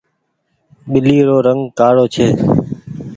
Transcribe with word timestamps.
ٻلي 0.91 1.17
رو 1.27 1.37
رنگ 1.47 1.61
ڪآڙو 1.79 2.05
ڇي۔ 2.13 2.27